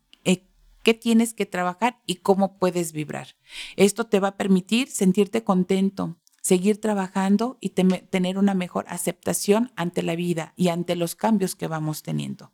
qué 0.89 0.95
tienes 0.95 1.35
que 1.35 1.45
trabajar 1.45 2.01
y 2.07 2.15
cómo 2.15 2.57
puedes 2.57 2.93
vibrar. 2.93 3.37
Esto 3.77 4.07
te 4.07 4.21
va 4.21 4.29
a 4.29 4.37
permitir 4.39 4.89
sentirte 4.89 5.45
contento, 5.45 6.17
seguir 6.41 6.81
trabajando 6.81 7.59
y 7.61 7.69
tener 7.69 8.39
una 8.39 8.55
mejor 8.55 8.87
aceptación 8.89 9.71
ante 9.77 10.03
la 10.03 10.17
vida 10.17 10.55
y 10.57 10.69
ante 10.69 10.97
los 10.97 11.15
cambios 11.15 11.57
que 11.57 11.67
vamos 11.67 12.03
teniendo. 12.03 12.53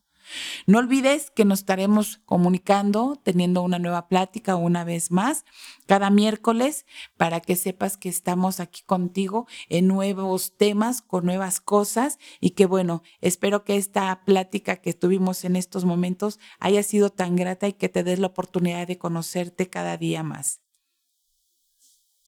No 0.67 0.79
olvides 0.79 1.31
que 1.31 1.45
nos 1.45 1.61
estaremos 1.61 2.21
comunicando, 2.25 3.21
teniendo 3.23 3.63
una 3.63 3.79
nueva 3.79 4.09
plática 4.09 4.57
una 4.57 4.85
vez 4.85 5.11
más 5.11 5.45
cada 5.87 6.11
miércoles 6.11 6.87
para 7.17 7.41
que 7.41 7.57
sepas 7.57 7.97
que 7.97 8.09
estamos 8.09 8.61
aquí 8.61 8.83
contigo 8.83 9.47
en 9.69 9.87
nuevos 9.89 10.57
temas, 10.57 11.03
con 11.03 11.25
nuevas 11.25 11.61
cosas 11.61 12.19
y 12.41 12.51
que 12.51 12.67
bueno, 12.67 13.03
espero 13.21 13.65
que 13.65 13.77
esta 13.77 14.25
plática 14.25 14.77
que 14.77 14.95
tuvimos 14.95 15.45
en 15.45 15.57
estos 15.57 15.85
momentos 15.85 16.39
haya 16.59 16.83
sido 16.83 17.11
tan 17.11 17.37
grata 17.37 17.69
y 17.69 17.75
que 17.75 17.89
te 17.89 18.03
des 18.03 18.19
la 18.19 18.29
oportunidad 18.29 18.87
de 18.87 18.99
conocerte 18.99 19.69
cada 19.69 19.97
día 19.97 20.23
más. 20.23 20.64